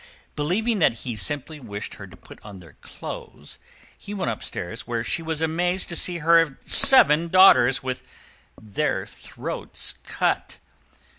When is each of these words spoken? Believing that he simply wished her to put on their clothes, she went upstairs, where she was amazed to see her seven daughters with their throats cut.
Believing 0.35 0.79
that 0.79 1.01
he 1.05 1.15
simply 1.15 1.59
wished 1.59 1.93
her 1.93 2.07
to 2.07 2.17
put 2.17 2.39
on 2.43 2.59
their 2.59 2.73
clothes, 2.81 3.59
she 3.99 4.15
went 4.15 4.31
upstairs, 4.31 4.87
where 4.87 5.03
she 5.03 5.21
was 5.21 5.43
amazed 5.43 5.89
to 5.89 5.95
see 5.95 6.17
her 6.17 6.57
seven 6.65 7.27
daughters 7.27 7.83
with 7.83 8.01
their 8.59 9.05
throats 9.05 9.93
cut. 10.03 10.57